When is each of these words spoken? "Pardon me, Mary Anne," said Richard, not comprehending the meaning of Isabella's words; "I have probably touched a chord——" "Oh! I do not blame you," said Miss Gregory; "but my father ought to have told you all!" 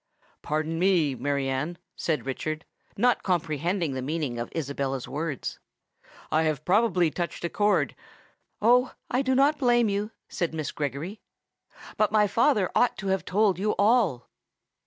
"Pardon 0.41 0.79
me, 0.79 1.13
Mary 1.13 1.47
Anne," 1.47 1.77
said 1.95 2.25
Richard, 2.25 2.65
not 2.97 3.21
comprehending 3.21 3.93
the 3.93 4.01
meaning 4.01 4.39
of 4.39 4.51
Isabella's 4.55 5.07
words; 5.07 5.59
"I 6.31 6.41
have 6.41 6.65
probably 6.65 7.11
touched 7.11 7.45
a 7.45 7.49
chord——" 7.51 7.93
"Oh! 8.63 8.95
I 9.11 9.21
do 9.21 9.35
not 9.35 9.59
blame 9.59 9.89
you," 9.89 10.09
said 10.27 10.55
Miss 10.55 10.71
Gregory; 10.71 11.21
"but 11.97 12.11
my 12.11 12.25
father 12.25 12.71
ought 12.73 12.97
to 12.97 13.09
have 13.09 13.25
told 13.25 13.59
you 13.59 13.75
all!" 13.77 14.27